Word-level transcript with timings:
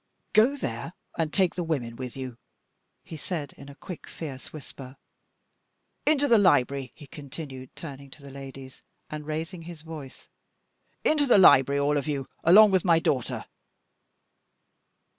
"Go 0.33 0.55
there, 0.55 0.93
and 1.15 1.31
take 1.31 1.53
the 1.53 1.63
women 1.63 1.95
with 1.95 2.17
you," 2.17 2.39
he 3.03 3.15
said, 3.15 3.53
in 3.53 3.69
a 3.69 3.75
quick, 3.75 4.07
fierce 4.07 4.51
whisper. 4.51 4.97
"Into 6.07 6.27
the 6.27 6.39
library!" 6.39 6.91
he 6.95 7.05
continued, 7.05 7.75
turning 7.75 8.09
to 8.09 8.23
the 8.23 8.31
ladies, 8.31 8.81
and 9.11 9.27
raising 9.27 9.61
his 9.61 9.81
voice. 9.83 10.27
"Into 11.03 11.27
the 11.27 11.37
library, 11.37 11.79
all 11.79 11.97
of 11.97 12.07
you, 12.07 12.27
along 12.43 12.71
with 12.71 12.83
my 12.83 12.97
daughter." 12.97 13.45